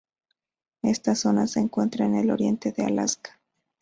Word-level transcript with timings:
Esta 0.81 1.13
zona 1.13 1.45
se 1.45 1.59
encuentra 1.59 2.07
en 2.07 2.15
el 2.15 2.31
oriente 2.31 2.71
de 2.71 2.85
Alaska. 2.85 3.39